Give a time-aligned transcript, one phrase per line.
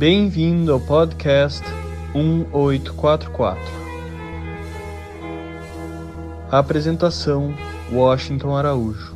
[0.00, 1.62] Bem-vindo ao podcast
[2.14, 3.62] 1844.
[6.50, 7.54] A apresentação:
[7.92, 9.14] Washington Araújo.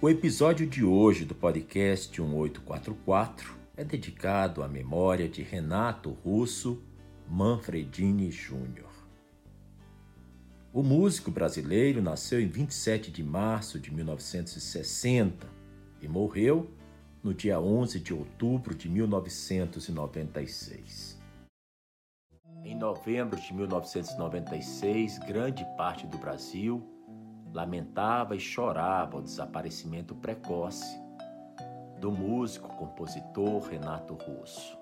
[0.00, 6.82] O episódio de hoje do podcast 1844 é dedicado à memória de Renato Russo
[7.30, 8.91] Manfredini Júnior.
[10.74, 15.46] O músico brasileiro nasceu em 27 de março de 1960
[16.00, 16.70] e morreu
[17.22, 21.20] no dia 11 de outubro de 1996.
[22.64, 26.82] Em novembro de 1996, grande parte do Brasil
[27.52, 30.98] lamentava e chorava o desaparecimento precoce
[32.00, 34.81] do músico compositor Renato Russo.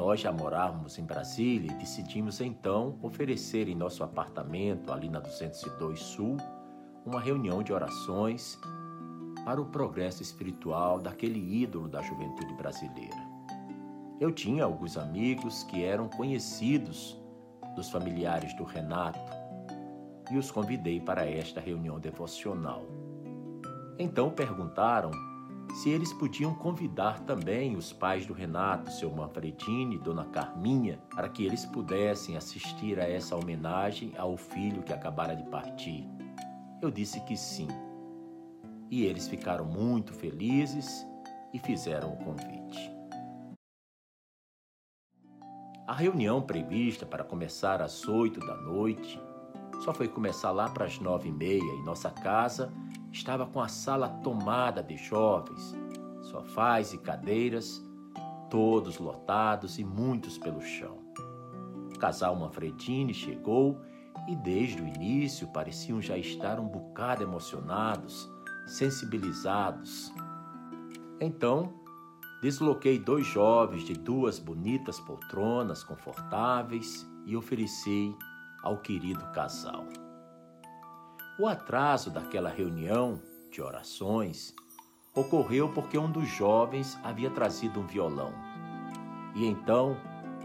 [0.00, 6.00] Nós já morávamos em Brasília e decidimos então oferecer em nosso apartamento, ali na 202
[6.00, 6.38] Sul,
[7.04, 8.58] uma reunião de orações
[9.44, 13.14] para o progresso espiritual daquele ídolo da juventude brasileira.
[14.18, 17.20] Eu tinha alguns amigos que eram conhecidos
[17.76, 19.20] dos familiares do Renato
[20.30, 22.86] e os convidei para esta reunião devocional.
[23.98, 25.10] Então perguntaram
[25.74, 31.28] se eles podiam convidar também os pais do Renato, seu Manfredini e Dona Carminha, para
[31.28, 36.06] que eles pudessem assistir a essa homenagem ao filho que acabara de partir.
[36.82, 37.68] Eu disse que sim.
[38.90, 41.06] E eles ficaram muito felizes
[41.52, 42.90] e fizeram o convite.
[45.86, 49.20] A reunião prevista para começar às oito da noite
[49.84, 52.72] só foi começar lá para as nove e meia em nossa casa
[53.12, 55.74] estava com a sala tomada de jovens,
[56.22, 57.82] sofás e cadeiras,
[58.48, 60.98] todos lotados e muitos pelo chão.
[61.94, 63.80] O casal Manfredini chegou
[64.28, 68.30] e desde o início pareciam já estar um bocado emocionados,
[68.66, 70.12] sensibilizados.
[71.20, 71.72] Então,
[72.42, 78.14] desloquei dois jovens de duas bonitas poltronas confortáveis e ofereci
[78.62, 79.84] ao querido casal.
[81.40, 83.18] O atraso daquela reunião
[83.50, 84.54] de orações
[85.14, 88.30] ocorreu porque um dos jovens havia trazido um violão.
[89.34, 89.96] E então,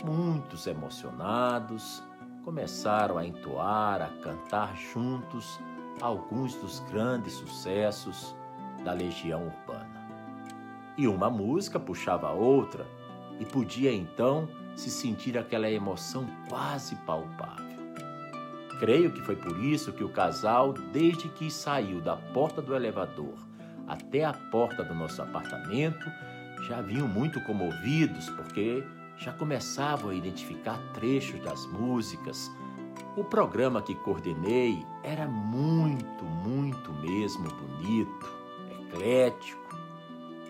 [0.05, 2.01] muitos emocionados,
[2.45, 5.59] começaram a entoar, a cantar juntos
[5.99, 8.33] alguns dos grandes sucessos
[8.85, 10.07] da Legião Urbana.
[10.97, 12.87] E uma música puxava a outra,
[13.37, 17.64] e podia então se sentir aquela emoção quase palpável.
[18.79, 23.35] Creio que foi por isso que o casal, desde que saiu da porta do elevador
[23.87, 26.05] até a porta do nosso apartamento,
[26.67, 28.83] já vinham muito comovidos, porque
[29.17, 32.51] já começavam a identificar trechos das músicas.
[33.15, 38.29] O programa que coordenei era muito, muito mesmo bonito,
[38.81, 39.77] eclético,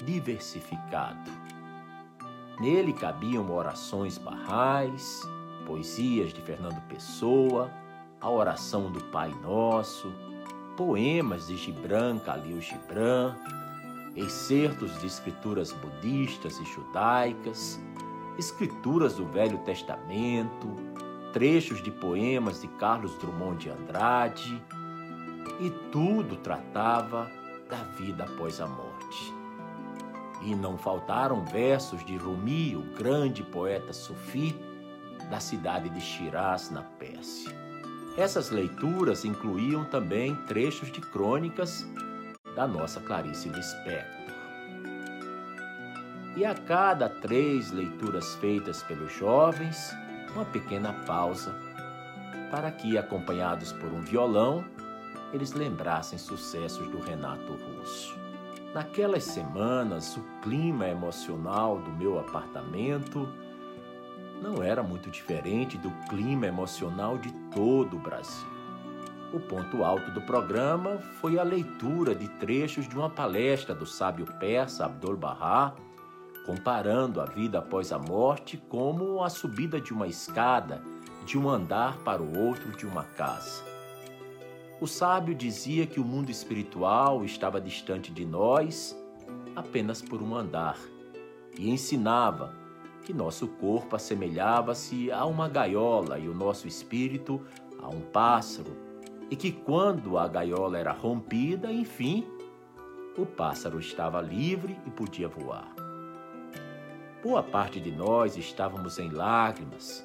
[0.03, 1.29] diversificado.
[2.59, 5.21] Nele cabiam orações barrais,
[5.65, 7.69] poesias de Fernando Pessoa,
[8.25, 10.11] a oração do Pai Nosso,
[10.75, 13.35] poemas de Gibran Khalil Gibran,
[14.15, 17.79] excertos de escrituras budistas e judaicas,
[18.35, 20.75] escrituras do Velho Testamento,
[21.33, 24.59] trechos de poemas de Carlos Drummond de Andrade,
[25.59, 27.29] e tudo tratava
[27.69, 29.35] da vida após a morte.
[30.41, 34.55] E não faltaram versos de Rumi, o grande poeta sufi
[35.29, 37.64] da cidade de Shiraz, na Pérsia.
[38.17, 41.85] Essas leituras incluíam também trechos de crônicas
[42.55, 44.33] da nossa Clarice Lispector.
[46.37, 49.93] E a cada três leituras feitas pelos jovens,
[50.33, 51.53] uma pequena pausa
[52.49, 54.63] para que, acompanhados por um violão,
[55.33, 58.15] eles lembrassem sucessos do Renato Russo.
[58.73, 63.27] Naquelas semanas, o clima emocional do meu apartamento
[64.41, 68.47] não era muito diferente do clima emocional de todo o Brasil.
[69.33, 74.25] O ponto alto do programa foi a leitura de trechos de uma palestra do sábio
[74.39, 75.73] persa Abdul Bahá,
[76.45, 80.81] comparando a vida após a morte como a subida de uma escada
[81.25, 83.63] de um andar para o outro de uma casa.
[84.79, 88.95] O sábio dizia que o mundo espiritual estava distante de nós
[89.55, 90.77] apenas por um andar
[91.57, 92.53] e ensinava
[93.05, 97.39] que nosso corpo assemelhava-se a uma gaiola e o nosso espírito
[97.79, 98.75] a um pássaro,
[99.29, 102.27] e que quando a gaiola era rompida, enfim,
[103.15, 105.71] o pássaro estava livre e podia voar.
[107.23, 110.03] Boa parte de nós estávamos em lágrimas,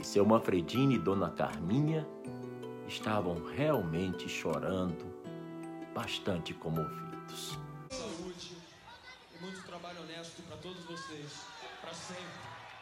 [0.00, 2.04] e seu Manfredini e Dona Carminha
[2.88, 5.06] estavam realmente chorando
[5.94, 7.56] bastante comovidos.
[7.90, 8.56] Saúde
[9.38, 11.51] e muito trabalho honesto para todos vocês,
[11.92, 12.24] para sempre.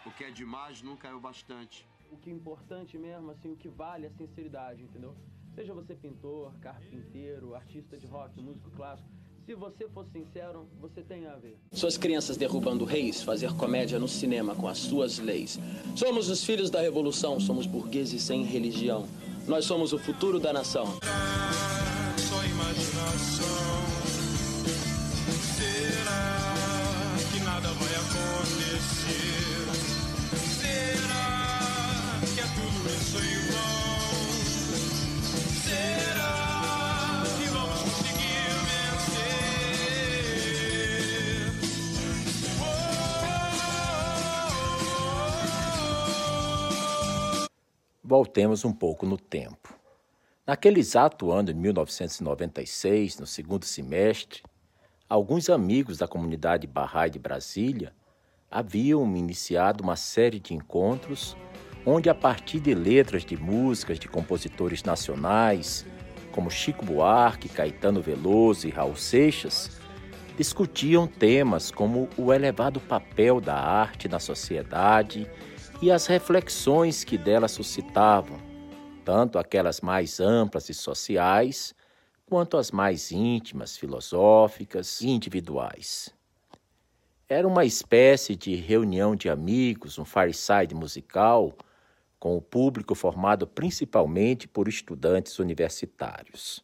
[0.07, 1.87] O que é demais nunca é o bastante.
[2.11, 5.15] O que é importante mesmo, assim, o que vale é a sinceridade, entendeu?
[5.55, 9.09] Seja você pintor, carpinteiro, artista de rock, músico clássico,
[9.47, 11.59] se você for sincero, você tem a ver.
[11.73, 15.59] Suas crianças derrubando reis, fazer comédia no cinema com as suas leis.
[15.97, 19.09] Somos os filhos da revolução, somos burgueses sem religião.
[19.49, 20.87] Nós somos o futuro da nação.
[22.17, 23.45] Só imaginação.
[25.57, 26.50] Será que nada vai
[48.11, 49.73] Voltemos um pouco no tempo.
[50.45, 54.43] Naquele exato ano de 1996, no segundo semestre,
[55.09, 57.95] alguns amigos da comunidade Bahá'í de Brasília
[58.51, 61.37] haviam iniciado uma série de encontros
[61.87, 65.87] onde, a partir de letras de músicas de compositores nacionais,
[66.33, 69.81] como Chico Buarque, Caetano Veloso e Raul Seixas,
[70.37, 75.31] discutiam temas como o elevado papel da arte na sociedade
[75.81, 78.39] e as reflexões que dela suscitavam,
[79.05, 81.75] tanto aquelas mais amplas e sociais,
[82.27, 86.15] quanto as mais íntimas, filosóficas e individuais.
[87.33, 91.57] Era uma espécie de reunião de amigos, um fireside musical,
[92.19, 96.61] com o público formado principalmente por estudantes universitários.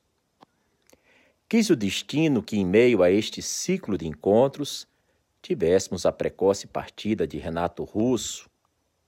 [1.49, 4.89] Quis o destino que, em meio a este ciclo de encontros,
[5.41, 8.51] tivéssemos a precoce partida de Renato Russo,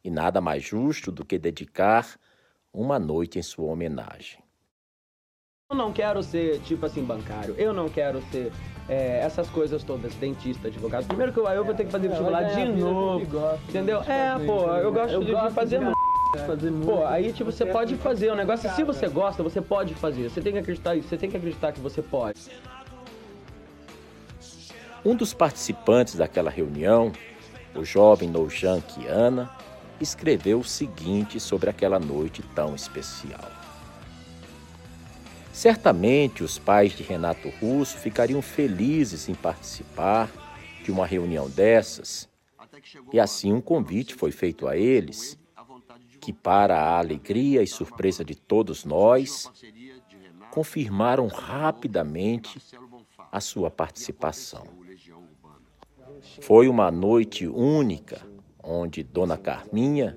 [0.04, 2.20] e nada mais justo do que dedicar
[2.72, 4.47] uma noite em sua homenagem.
[5.70, 7.54] Eu não quero ser, tipo assim, bancário.
[7.58, 8.50] Eu não quero ser
[8.88, 11.06] é, essas coisas todas, dentista, advogado.
[11.06, 13.20] Primeiro que eu, eu vou ter que fazer vestibular de novo.
[13.68, 14.00] Entendeu?
[14.04, 15.80] É, pô, eu gosto de, de fazer
[16.46, 18.70] fazer Pô, aí tipo, você pode fazer o negócio.
[18.70, 20.30] Se você gosta, você pode fazer.
[20.30, 21.06] Você tem que acreditar isso.
[21.06, 22.40] Você tem que acreditar que você pode.
[25.04, 27.12] Um dos participantes daquela reunião,
[27.74, 29.50] o jovem Noujan Kiana,
[30.00, 33.57] escreveu o seguinte sobre aquela noite tão especial.
[35.58, 40.30] Certamente os pais de Renato Russo ficariam felizes em participar
[40.84, 42.28] de uma reunião dessas,
[43.12, 45.36] e assim um convite foi feito a eles,
[46.20, 49.50] que, para a alegria e surpresa de todos nós,
[50.52, 52.62] confirmaram rapidamente
[53.32, 54.64] a sua participação.
[56.40, 58.24] Foi uma noite única
[58.62, 60.16] onde Dona Carminha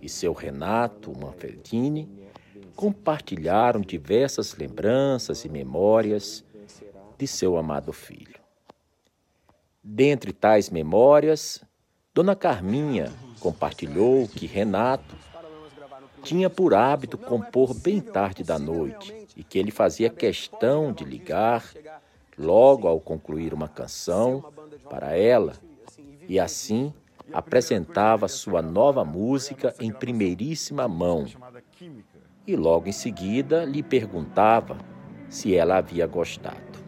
[0.00, 2.17] e seu Renato Manfredini
[2.78, 6.44] compartilharam diversas lembranças e memórias
[7.18, 8.38] de seu amado filho.
[9.82, 11.60] Dentre tais memórias,
[12.14, 15.16] Dona Carminha compartilhou que Renato
[16.22, 21.64] tinha por hábito compor bem tarde da noite e que ele fazia questão de ligar
[22.38, 24.52] logo ao concluir uma canção
[24.88, 25.54] para ela
[26.28, 26.94] e assim
[27.32, 31.26] apresentava sua nova música em primeiríssima mão
[32.48, 34.78] e logo em seguida lhe perguntava
[35.28, 36.78] se ela havia gostado.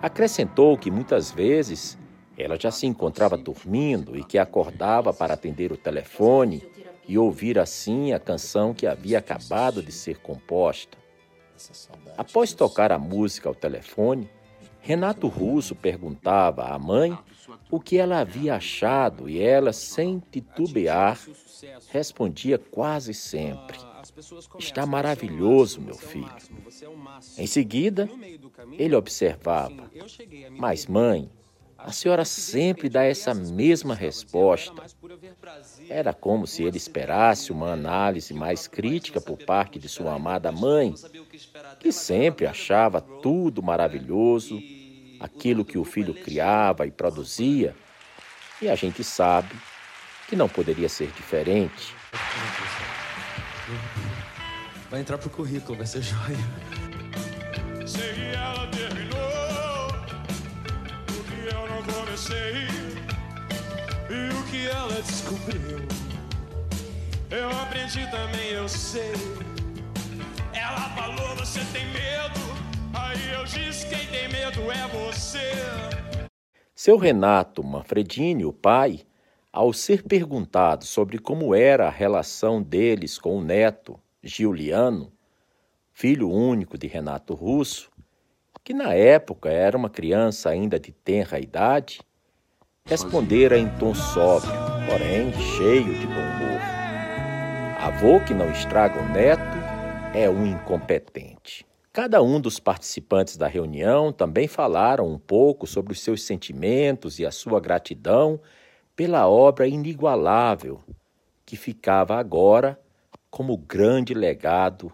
[0.00, 1.98] Acrescentou que muitas vezes
[2.36, 6.66] ela já se encontrava dormindo e que acordava para atender o telefone
[7.06, 10.96] e ouvir assim a canção que havia acabado de ser composta.
[12.16, 14.28] Após tocar a música ao telefone,
[14.80, 17.16] Renato Russo perguntava à mãe
[17.70, 21.18] o que ela havia achado e ela, sem titubear,
[21.90, 23.78] respondia quase sempre:
[24.58, 26.30] Está maravilhoso, meu filho.
[27.36, 28.08] Em seguida,
[28.78, 29.90] ele observava:
[30.50, 31.30] Mas, mãe,
[31.76, 34.82] a senhora sempre dá essa mesma resposta.
[35.88, 40.94] Era como se ele esperasse uma análise mais crítica por parte de sua amada mãe,
[41.80, 44.62] que sempre achava tudo maravilhoso,
[45.20, 47.76] aquilo que o filho criava e produzia,
[48.62, 49.54] e a gente sabe
[50.26, 51.94] que não poderia ser diferente.
[54.90, 56.36] Vai entrar pro currículo, vai ser joia.
[57.86, 59.88] Sei que ela terminou
[61.08, 62.66] o que eu não comecei
[64.10, 65.78] e o que ela descobriu.
[67.30, 69.12] Eu aprendi também, eu sei.
[70.52, 72.40] Ela falou, você tem medo.
[72.92, 75.52] Aí eu disse, quem tem medo é você.
[76.74, 79.06] Seu Renato Manfredini, o pai,
[79.54, 85.12] ao ser perguntado sobre como era a relação deles com o neto, Giuliano,
[85.92, 87.88] filho único de Renato Russo,
[88.64, 92.00] que na época era uma criança ainda de tenra idade,
[92.84, 94.50] respondera em tom sóbrio,
[94.90, 96.60] porém cheio de bom humor.
[97.78, 99.56] Avô que não estraga o neto
[100.12, 101.64] é um incompetente.
[101.92, 107.24] Cada um dos participantes da reunião também falaram um pouco sobre os seus sentimentos e
[107.24, 108.40] a sua gratidão
[108.96, 110.82] pela obra inigualável
[111.44, 112.80] que ficava agora
[113.30, 114.92] como grande legado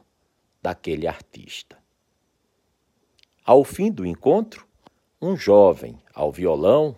[0.62, 1.78] daquele artista.
[3.44, 4.66] Ao fim do encontro,
[5.20, 6.96] um jovem ao violão,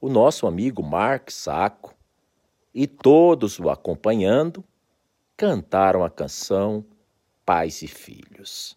[0.00, 1.94] o nosso amigo Mark Saco,
[2.72, 4.64] e todos o acompanhando,
[5.36, 6.84] cantaram a canção
[7.44, 8.76] Pais e Filhos.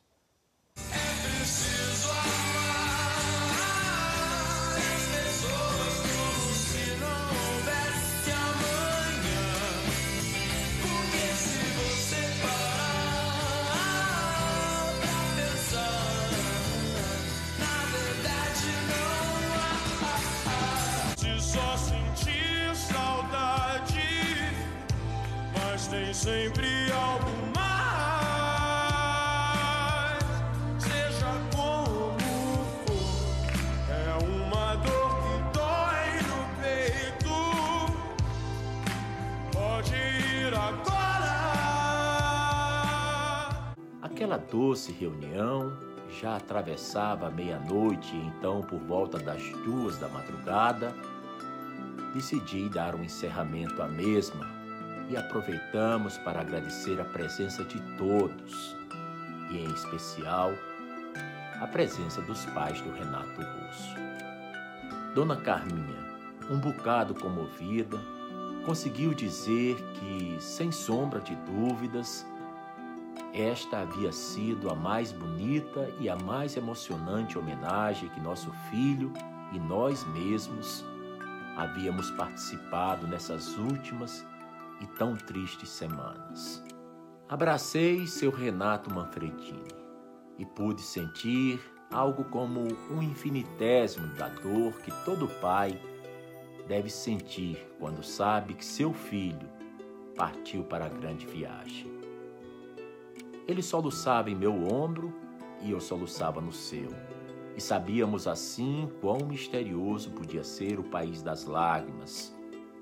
[26.21, 28.21] Sempre algo mais.
[30.77, 32.19] Seja como
[32.85, 33.49] for,
[33.89, 37.37] é uma dor que dói no peito.
[39.51, 41.33] Pode ir agora.
[44.03, 45.75] Aquela doce reunião
[46.21, 50.93] já atravessava meia-noite então, por volta das duas da madrugada,
[52.13, 54.61] decidi dar um encerramento à mesma
[55.10, 58.75] e aproveitamos para agradecer a presença de todos
[59.50, 60.51] e, em especial,
[61.60, 63.96] a presença dos pais do Renato Russo.
[65.13, 66.00] Dona Carminha,
[66.50, 68.00] um bocado comovida,
[68.65, 72.25] conseguiu dizer que, sem sombra de dúvidas,
[73.34, 79.12] esta havia sido a mais bonita e a mais emocionante homenagem que nosso filho
[79.51, 80.84] e nós mesmos
[81.55, 84.25] havíamos participado nessas últimas
[84.81, 86.63] e tão tristes semanas.
[87.29, 89.73] Abracei seu Renato Manfredini
[90.38, 91.61] e pude sentir
[91.91, 95.79] algo como um infinitésimo da dor que todo pai
[96.67, 99.50] deve sentir quando sabe que seu filho
[100.15, 101.91] partiu para a grande viagem.
[103.47, 105.13] Ele soluçava em meu ombro
[105.61, 106.89] e eu soluçava no seu.
[107.55, 112.33] E sabíamos assim quão misterioso podia ser o país das lágrimas.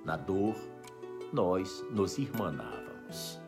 [0.05, 0.55] Na dor,
[1.31, 3.39] nós nos irmanávamos.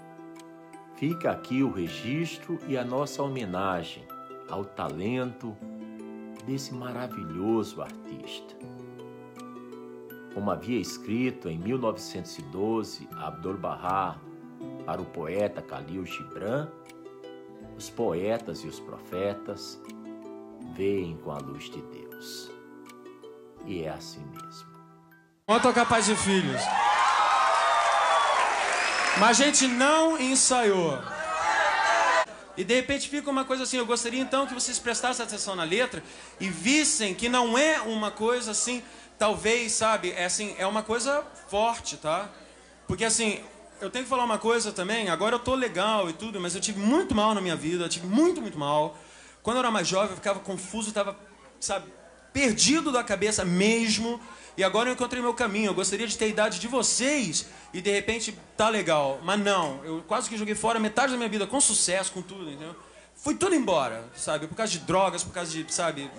[0.96, 4.08] Fica aqui o registro e a nossa homenagem
[4.50, 5.56] ao talento
[6.46, 8.56] desse maravilhoso artista.
[10.34, 14.18] Como havia escrito em 1912 Abdul Bahá
[14.86, 16.68] para o poeta Khalil Gibran,
[17.78, 19.82] os poetas e os profetas
[20.74, 22.52] veem com a luz de Deus.
[23.66, 24.70] E é assim mesmo.
[25.48, 26.62] Vamos tocar Pais e Filhos.
[29.20, 31.00] Mas a gente não ensaiou.
[32.58, 35.64] E de repente fica uma coisa assim, eu gostaria então que vocês prestassem atenção na
[35.64, 36.04] letra
[36.40, 38.84] e vissem que não é uma coisa assim,
[39.18, 42.30] talvez, sabe, é assim, é uma coisa forte, tá?
[42.88, 43.40] Porque assim,
[43.80, 46.62] eu tenho que falar uma coisa também, agora eu tô legal e tudo, mas eu
[46.62, 48.98] tive muito mal na minha vida, eu tive muito, muito mal.
[49.42, 51.18] Quando eu era mais jovem, eu ficava confuso, tava,
[51.60, 51.92] sabe,
[52.32, 54.22] perdido da cabeça mesmo.
[54.58, 55.68] E agora eu encontrei meu caminho.
[55.68, 59.20] Eu gostaria de ter a idade de vocês e de repente tá legal.
[59.24, 62.50] Mas não, eu quase que joguei fora metade da minha vida com sucesso, com tudo,
[62.50, 62.76] entendeu?
[63.16, 64.48] Fui tudo embora, sabe?
[64.48, 66.10] Por causa de drogas, por causa de, sabe,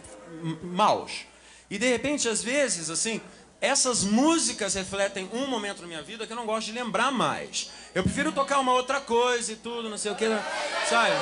[0.62, 1.26] maus.
[1.68, 3.20] E de repente, às vezes, assim,
[3.60, 7.70] essas músicas refletem um momento na minha vida que eu não gosto de lembrar mais.
[7.94, 10.26] Eu prefiro tocar uma outra coisa e tudo, não sei o que,
[10.88, 11.14] sabe?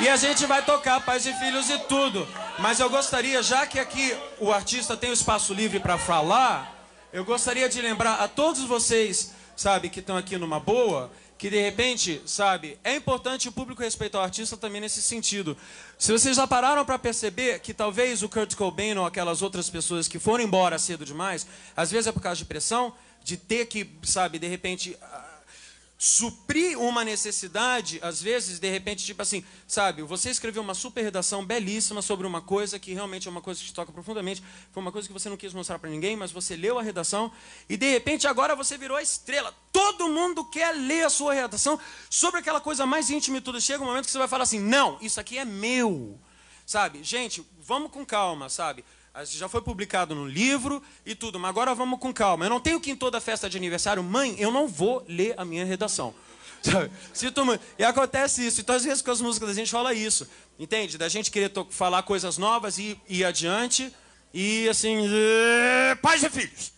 [0.00, 2.26] E a gente vai tocar Pais e Filhos e tudo.
[2.58, 7.24] Mas eu gostaria, já que aqui o artista tem o espaço livre para falar, eu
[7.24, 12.22] gostaria de lembrar a todos vocês, sabe, que estão aqui numa boa, que de repente,
[12.24, 15.56] sabe, é importante o público respeitar o artista também nesse sentido.
[15.98, 20.06] Se vocês já pararam para perceber que talvez o Kurt Cobain ou aquelas outras pessoas
[20.06, 22.94] que foram embora cedo demais, às vezes é por causa de pressão,
[23.24, 24.96] de ter que, sabe, de repente
[26.04, 31.46] suprir uma necessidade, às vezes, de repente, tipo assim, sabe, você escreveu uma super redação
[31.46, 34.42] belíssima sobre uma coisa que realmente é uma coisa que te toca profundamente,
[34.72, 37.30] foi uma coisa que você não quis mostrar para ninguém, mas você leu a redação
[37.68, 39.54] e de repente agora você virou a estrela.
[39.70, 41.78] Todo mundo quer ler a sua redação
[42.10, 43.60] sobre aquela coisa mais íntima e tudo.
[43.60, 46.18] Chega um momento que você vai falar assim: "Não, isso aqui é meu".
[46.66, 47.04] Sabe?
[47.04, 48.84] Gente, vamos com calma, sabe?
[49.24, 52.46] Já foi publicado no livro e tudo, mas agora vamos com calma.
[52.46, 55.44] Eu não tenho que em toda festa de aniversário, mãe, eu não vou ler a
[55.44, 56.14] minha redação.
[57.12, 57.62] Sinto muito.
[57.78, 58.60] E acontece isso.
[58.60, 60.26] Então, às vezes, com as músicas da gente rola isso.
[60.58, 60.96] Entende?
[60.96, 63.92] Da gente querer falar coisas novas e ir adiante.
[64.32, 65.08] E assim.
[66.00, 66.72] Pais e filhos.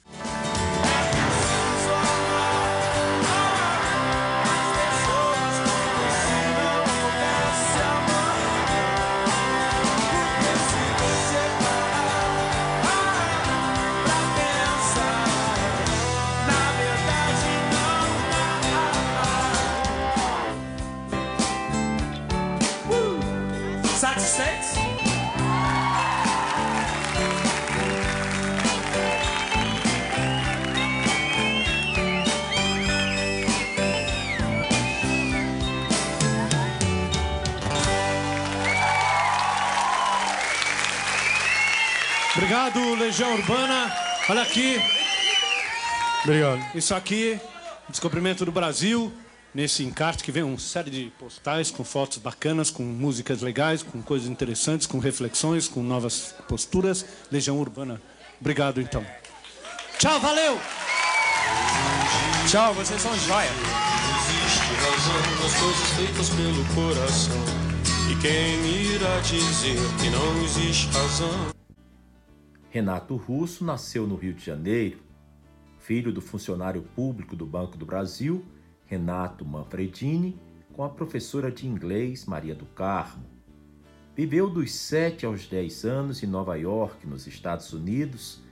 [43.04, 43.94] Legião Urbana.
[44.30, 44.80] Olha aqui.
[46.23, 46.58] Obrigado.
[46.75, 47.38] Isso aqui,
[47.87, 49.12] descobrimento do Brasil.
[49.54, 54.00] Nesse encarte que vem uma série de postais com fotos bacanas, com músicas legais, com
[54.00, 57.04] coisas interessantes, com reflexões, com novas posturas.
[57.30, 58.00] Legião Urbana.
[58.40, 59.04] Obrigado, então.
[59.99, 60.58] Tchau, valeu!
[62.49, 63.50] Tchau, vocês são joia.
[64.16, 67.44] Existe razão nas coisas feitas pelo coração.
[68.11, 71.63] E quem irá dizer que não existe razão?
[72.74, 74.98] Renato Russo nasceu no Rio de Janeiro,
[75.78, 78.44] filho do funcionário público do Banco do Brasil,
[78.84, 80.36] Renato Manfredini,
[80.72, 83.24] com a professora de inglês Maria do Carmo.
[84.16, 88.42] Viveu dos 7 aos 10 anos em Nova York, nos Estados Unidos,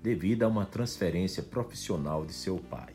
[0.00, 2.94] devido a uma transferência profissional de seu pai.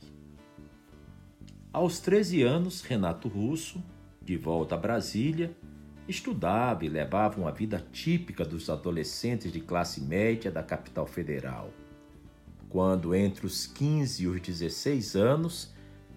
[1.74, 3.84] Aos 13 anos, Renato Russo,
[4.24, 5.54] de volta a Brasília,
[6.08, 11.70] Estudava e levava uma vida típica dos adolescentes de classe média da capital federal.
[12.70, 15.74] Quando, entre os 15 e os 16 anos,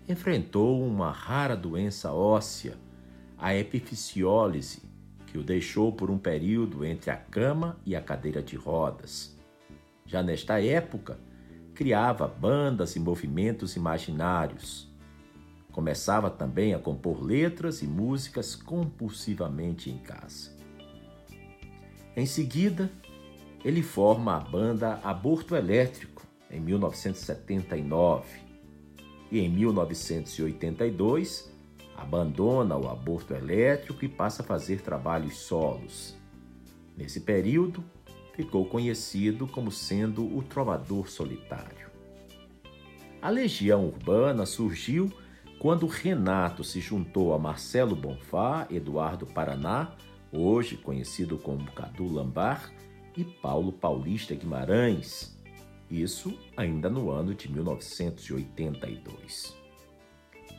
[0.09, 2.77] enfrentou uma rara doença óssea,
[3.37, 4.83] a epifisiólise,
[5.27, 9.37] que o deixou por um período entre a cama e a cadeira de rodas.
[10.07, 11.19] Já nesta época,
[11.75, 14.90] criava bandas e movimentos imaginários
[15.73, 20.51] Começava também a compor letras e músicas compulsivamente em casa.
[22.17, 22.91] Em seguida,
[23.65, 28.25] ele forma a banda Aborto Elétrico em 1979
[29.31, 31.51] e em 1982
[31.97, 36.17] abandona o aborto elétrico e passa a fazer trabalhos solos.
[36.97, 37.85] Nesse período,
[38.35, 41.91] ficou conhecido como sendo o trovador solitário.
[43.21, 45.13] A Legião Urbana surgiu
[45.61, 49.93] quando Renato se juntou a Marcelo Bonfá, Eduardo Paraná,
[50.33, 52.73] hoje conhecido como Cadu Lambar,
[53.15, 55.39] e Paulo Paulista Guimarães,
[55.91, 59.55] isso ainda no ano de 1982.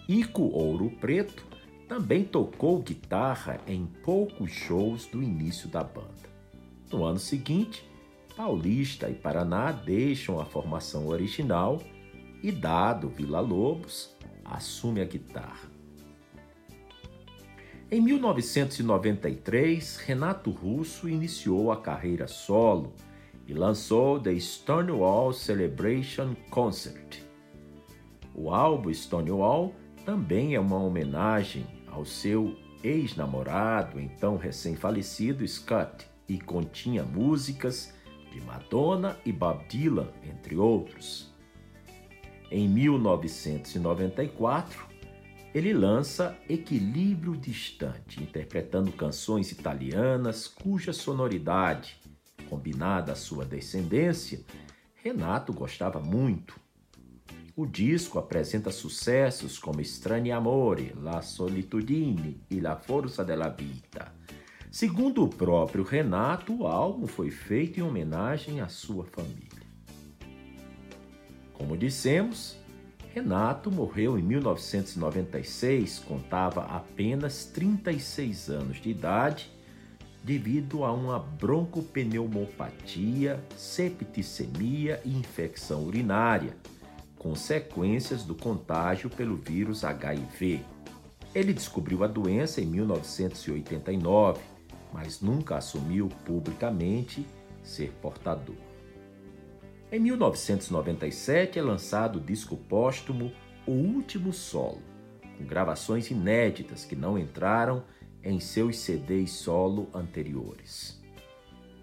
[0.08, 1.48] Ico Ouro Preto
[1.88, 6.30] também tocou guitarra em poucos shows do início da banda.
[6.92, 7.84] No ano seguinte,
[8.38, 11.82] Paulista e Paraná deixam a formação original
[12.44, 14.16] e, dado Vila Lobos,
[14.52, 15.70] assume a guitarra.
[17.90, 22.94] Em 1993, Renato Russo iniciou a carreira solo
[23.46, 27.20] e lançou The Stonewall Celebration Concert.
[28.34, 37.04] O álbum Stonewall também é uma homenagem ao seu ex-namorado, então recém-falecido Scott, e continha
[37.04, 37.94] músicas
[38.32, 41.31] de Madonna e Bob Dylan, entre outros.
[42.52, 44.86] Em 1994,
[45.56, 51.96] ele lança Equilíbrio Distante, interpretando canções italianas cuja sonoridade,
[52.50, 54.42] combinada à sua descendência,
[54.96, 56.60] Renato gostava muito.
[57.56, 64.14] O disco apresenta sucessos como Strani Amore, La Solitudine e La Forza della Vita.
[64.70, 69.51] Segundo o próprio Renato, o álbum foi feito em homenagem à sua família.
[71.62, 72.58] Como dissemos,
[73.14, 79.52] Renato morreu em 1996, contava apenas 36 anos de idade,
[80.24, 86.58] devido a uma broncopneumopatia, septicemia e infecção urinária,
[87.16, 90.62] consequências do contágio pelo vírus HIV.
[91.36, 94.42] Ele descobriu a doença em 1989,
[94.92, 97.24] mas nunca assumiu publicamente
[97.62, 98.71] ser portador.
[99.92, 103.30] Em 1997 é lançado o disco póstumo
[103.68, 104.82] O Último Solo,
[105.38, 107.84] com gravações inéditas que não entraram
[108.24, 110.98] em seus CDs solo anteriores.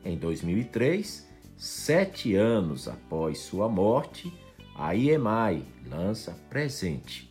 [0.03, 4.33] Em 2003, sete anos após sua morte,
[4.75, 7.31] a EMI lança Presente,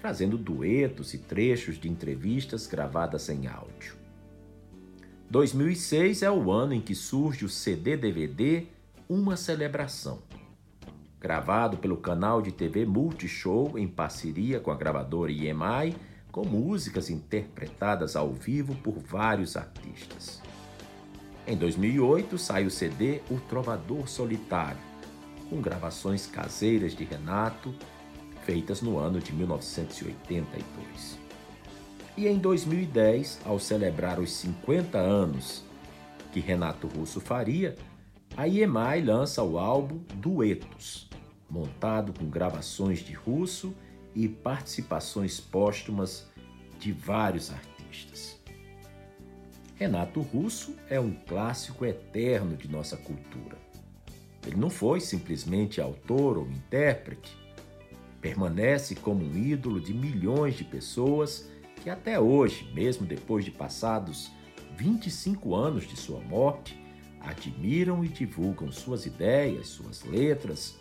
[0.00, 3.94] trazendo duetos e trechos de entrevistas gravadas em áudio.
[5.30, 8.66] 2006 é o ano em que surge o CD-DVD
[9.10, 10.18] Uma Celebração,
[11.18, 15.96] gravado pelo canal de TV Multishow em parceria com a gravadora EMI,
[16.30, 20.42] com músicas interpretadas ao vivo por vários artistas.
[21.46, 24.76] Em 2008 sai o CD O Trovador Solitário,
[25.48, 27.74] com gravações caseiras de Renato,
[28.44, 31.18] feitas no ano de 1982.
[32.14, 35.64] E em 2010, ao celebrar os 50 anos
[36.30, 37.74] que Renato Russo faria,
[38.38, 41.10] a EMI lança o álbum Duetos,
[41.50, 43.74] montado com gravações de Russo
[44.14, 46.24] e participações póstumas
[46.78, 48.40] de vários artistas.
[49.74, 53.58] Renato Russo é um clássico eterno de nossa cultura.
[54.46, 57.36] Ele não foi simplesmente autor ou intérprete,
[58.20, 61.50] permanece como um ídolo de milhões de pessoas
[61.82, 64.30] que até hoje, mesmo depois de passados
[64.76, 66.78] 25 anos de sua morte,
[67.28, 70.78] admiram e divulgam suas ideias, suas letras,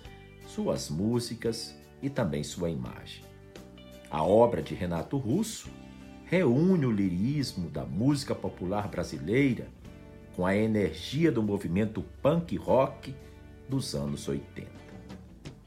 [0.48, 3.24] suas músicas e também sua imagem.
[4.10, 5.70] A obra de Renato Russo
[6.24, 9.68] reúne o lirismo da música popular brasileira
[10.36, 13.14] com a energia do movimento punk rock
[13.68, 14.70] dos anos 80.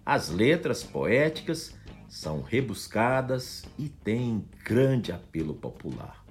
[0.05, 1.75] As letras poéticas
[2.09, 6.25] são rebuscadas e têm grande apelo popular.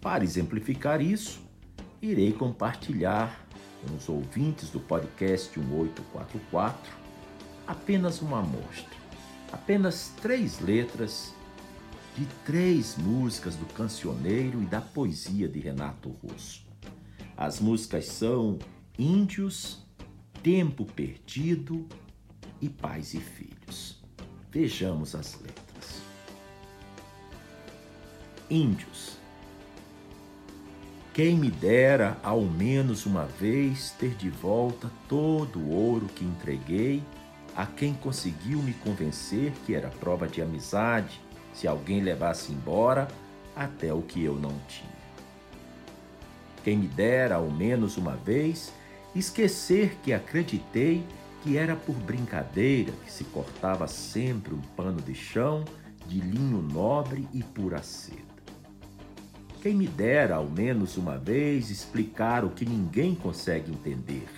[0.00, 1.45] Para exemplificar isso,
[2.10, 3.46] irei compartilhar
[3.80, 6.92] com os ouvintes do podcast 1844
[7.66, 8.96] apenas uma amostra,
[9.52, 11.34] apenas três letras
[12.16, 16.64] de três músicas do cancioneiro e da poesia de Renato Russo.
[17.36, 18.58] As músicas são
[18.98, 19.84] Índios,
[20.42, 21.86] Tempo Perdido
[22.60, 24.02] e Pais e Filhos.
[24.50, 26.00] Vejamos as letras.
[28.48, 29.18] Índios.
[31.16, 37.02] Quem me dera ao menos uma vez ter de volta todo o ouro que entreguei
[37.56, 41.18] a quem conseguiu me convencer que era prova de amizade
[41.54, 43.08] se alguém levasse embora
[43.56, 44.90] até o que eu não tinha.
[46.62, 48.70] Quem me dera ao menos uma vez
[49.14, 51.02] esquecer que acreditei
[51.42, 55.64] que era por brincadeira que se cortava sempre um pano de chão
[56.06, 58.25] de linho nobre e pura seda.
[59.66, 64.28] Quem me dera ao menos uma vez explicar o que ninguém consegue entender,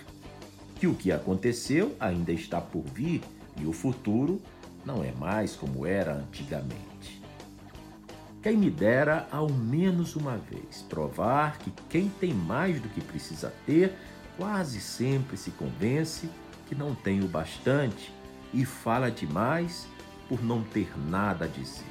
[0.79, 3.21] que o que aconteceu ainda está por vir
[3.55, 4.41] e o futuro
[4.83, 7.21] não é mais como era antigamente.
[8.41, 13.53] Quem me dera ao menos uma vez provar que quem tem mais do que precisa
[13.67, 13.93] ter
[14.35, 16.27] quase sempre se convence
[16.67, 18.11] que não tem o bastante
[18.51, 19.87] e fala demais
[20.27, 21.88] por não ter nada a dizer.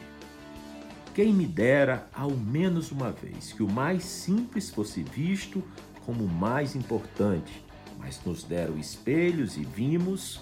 [1.18, 5.64] Quem me dera ao menos uma vez que o mais simples fosse visto
[6.06, 7.60] como o mais importante,
[7.98, 10.40] mas nos deram espelhos e vimos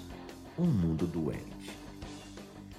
[0.59, 1.71] um mundo doente.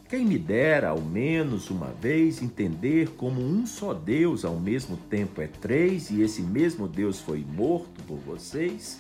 [0.08, 5.42] Quem me dera ao menos uma vez entender como um só Deus ao mesmo tempo
[5.42, 9.00] é três e esse mesmo Deus foi morto por vocês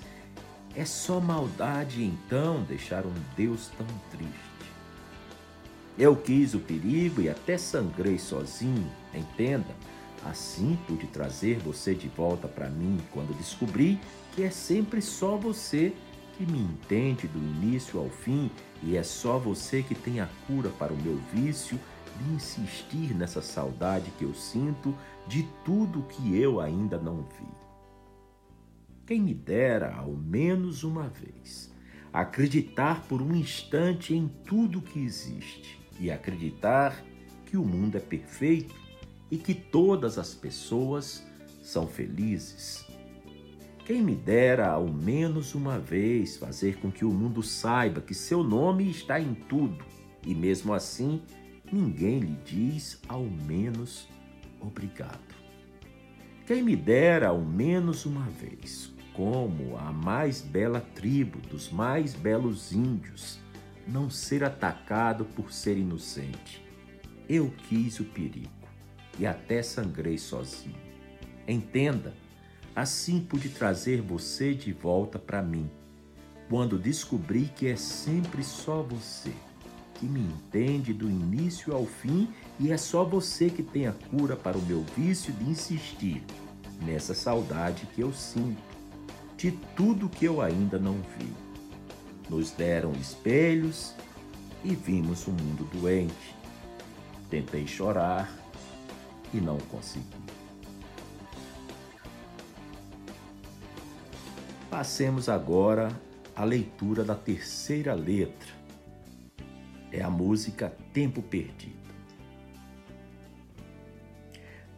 [0.75, 4.46] é só maldade então deixar um Deus tão triste.
[5.97, 9.75] Eu quis o perigo e até sangrei sozinho, entenda.
[10.23, 13.99] Assim pude trazer você de volta para mim quando descobri
[14.35, 15.91] que é sempre só você
[16.37, 18.51] que me entende do início ao fim
[18.83, 21.79] e é só você que tem a cura para o meu vício
[22.21, 24.93] de insistir nessa saudade que eu sinto
[25.27, 27.47] de tudo que eu ainda não vi.
[29.07, 31.73] Quem me dera, ao menos uma vez,
[32.13, 37.03] acreditar por um instante em tudo que existe e acreditar
[37.45, 38.75] que o mundo é perfeito
[39.29, 41.25] e que todas as pessoas
[41.61, 42.85] são felizes.
[43.85, 48.43] Quem me dera, ao menos uma vez, fazer com que o mundo saiba que seu
[48.43, 49.85] nome está em tudo
[50.25, 51.21] e, mesmo assim,
[51.71, 54.07] ninguém lhe diz ao menos
[54.59, 55.35] obrigado.
[56.45, 62.71] Quem me dera, ao menos uma vez, como a mais bela tribo dos mais belos
[62.71, 63.39] índios,
[63.87, 66.63] não ser atacado por ser inocente.
[67.27, 68.49] Eu quis o perigo
[69.17, 70.75] e até sangrei sozinho.
[71.47, 72.13] Entenda,
[72.75, 75.69] assim pude trazer você de volta para mim,
[76.49, 79.33] quando descobri que é sempre só você
[79.95, 84.35] que me entende do início ao fim e é só você que tem a cura
[84.35, 86.23] para o meu vício de insistir
[86.81, 88.61] nessa saudade que eu sinto
[89.35, 91.46] de tudo que eu ainda não vi.
[92.29, 93.93] Nos deram espelhos
[94.63, 96.35] e vimos um mundo doente.
[97.29, 98.29] Tentei chorar
[99.33, 100.05] e não consegui.
[104.69, 105.89] Passemos agora
[106.35, 108.55] à leitura da terceira letra.
[109.91, 111.77] É a música Tempo Perdido.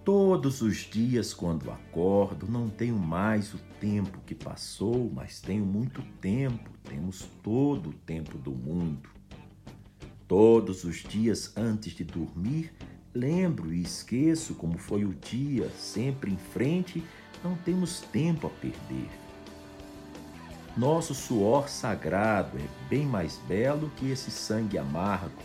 [0.05, 6.01] Todos os dias, quando acordo, não tenho mais o tempo que passou, mas tenho muito
[6.21, 9.09] tempo, temos todo o tempo do mundo.
[10.27, 12.73] Todos os dias antes de dormir,
[13.13, 17.03] lembro e esqueço como foi o dia, sempre em frente,
[17.43, 19.09] não temos tempo a perder.
[20.77, 25.41] Nosso suor sagrado é bem mais belo que esse sangue amargo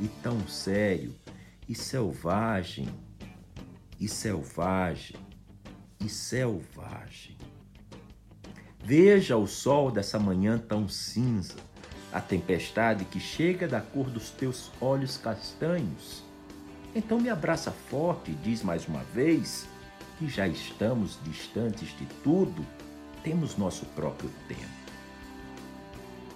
[0.00, 1.14] e tão sério
[1.68, 2.88] e selvagem
[4.00, 5.16] e selvagem,
[6.00, 7.36] e selvagem.
[8.84, 11.56] Veja o sol dessa manhã tão cinza,
[12.12, 16.22] a tempestade que chega da cor dos teus olhos castanhos.
[16.94, 19.66] Então me abraça forte e diz mais uma vez
[20.18, 22.64] que já estamos distantes de tudo,
[23.22, 24.84] temos nosso próprio tempo.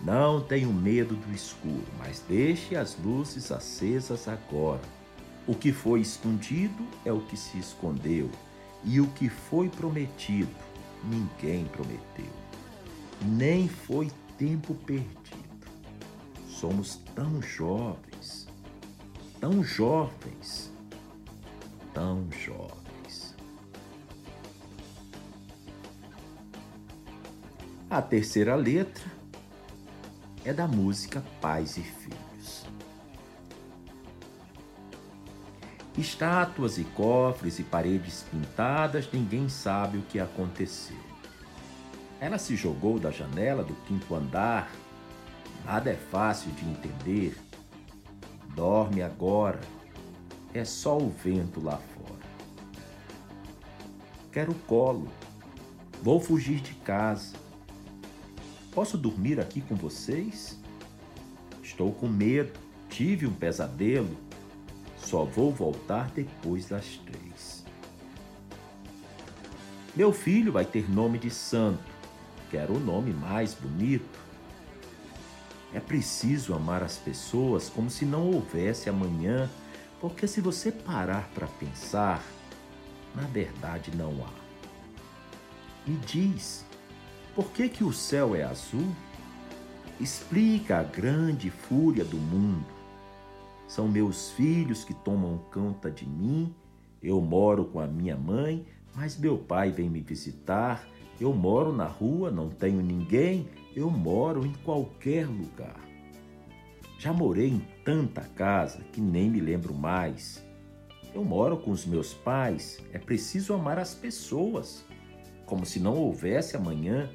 [0.03, 4.99] Não tenho medo do escuro, mas deixe as luzes acesas agora
[5.49, 8.31] o que foi escondido é o que se escondeu,
[8.85, 10.55] e o que foi prometido,
[11.05, 12.33] ninguém prometeu.
[13.23, 15.09] Nem foi tempo perdido.
[16.49, 18.49] Somos tão jovens,
[19.41, 20.73] tão jovens,
[21.95, 23.35] tão jovens.
[27.91, 29.11] A terceira letra
[30.45, 32.18] é da música Pais e Filhos.
[35.99, 40.97] Estátuas e cofres e paredes pintadas, ninguém sabe o que aconteceu.
[42.21, 44.71] Ela se jogou da janela do quinto andar.
[45.65, 47.37] Nada é fácil de entender.
[48.55, 49.59] Dorme agora.
[50.55, 52.21] É só o vento lá fora.
[54.31, 55.09] Quero colo.
[56.01, 57.35] Vou fugir de casa.
[58.73, 60.57] Posso dormir aqui com vocês?
[61.61, 62.53] Estou com medo.
[62.89, 64.28] Tive um pesadelo
[65.09, 67.65] só vou voltar depois das três.
[69.97, 71.83] Meu filho vai ter nome de santo.
[72.51, 74.19] Quero o nome mais bonito.
[75.73, 79.49] É preciso amar as pessoas como se não houvesse amanhã,
[79.99, 82.23] porque se você parar para pensar,
[83.15, 84.31] na verdade não há.
[85.87, 86.67] Me diz,
[87.35, 88.95] por que, que o céu é azul?
[89.99, 92.78] Explica a grande fúria do mundo.
[93.69, 96.55] São meus filhos que tomam conta de mim.
[97.03, 100.89] Eu moro com a minha mãe, mas meu pai vem me visitar.
[101.21, 103.47] Eu moro na rua, não tenho ninguém.
[103.77, 105.79] Eu moro em qualquer lugar.
[106.99, 110.43] Já morei em tanta casa que nem me lembro mais.
[111.15, 112.79] Eu moro com os meus pais.
[112.91, 114.83] É preciso amar as pessoas,
[115.45, 117.11] como se não houvesse amanhã.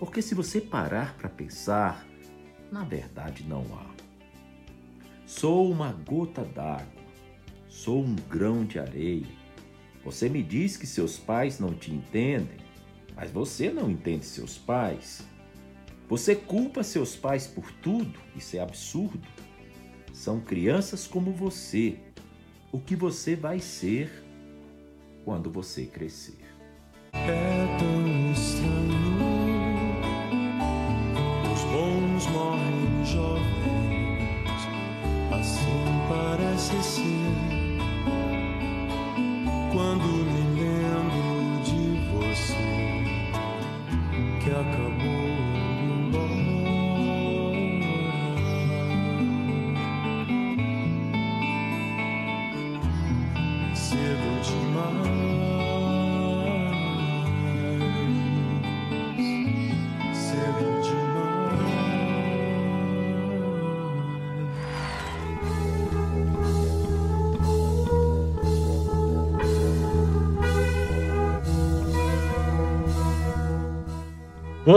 [0.00, 2.04] Porque se você parar para pensar,
[2.70, 3.87] na verdade não há.
[5.28, 6.86] Sou uma gota d'água,
[7.68, 9.26] sou um grão de areia.
[10.02, 12.56] Você me diz que seus pais não te entendem,
[13.14, 15.28] mas você não entende seus pais.
[16.08, 19.28] Você culpa seus pais por tudo, isso é absurdo.
[20.14, 21.98] São crianças como você.
[22.72, 24.10] O que você vai ser
[25.26, 26.40] quando você crescer?
[27.12, 27.57] É